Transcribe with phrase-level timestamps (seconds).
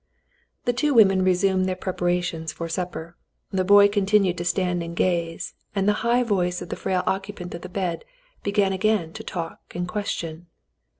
[0.65, 3.15] The two women resumed their preparations for supper,
[3.51, 7.53] the boy continued to stand and gaze, and the high voice of the frail occupant
[7.53, 8.03] of the bed
[8.41, 10.47] began again to talk and question.